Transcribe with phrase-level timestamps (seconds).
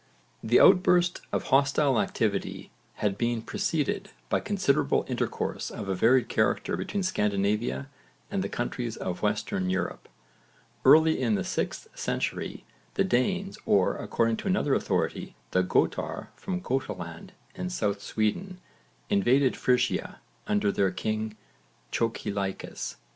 [0.41, 6.75] This outburst of hostile activity had been preceded by considerable intercourse of a varied character
[6.75, 7.87] between Scandinavia
[8.31, 10.09] and the countries of Western Europe.
[10.83, 16.61] Early in the 6th century the Danes or, according to another authority, the Götar from
[16.61, 18.57] Götaland in south Sweden,
[19.07, 21.37] invaded Frisia under their king
[21.91, 22.95] Chocilaicus.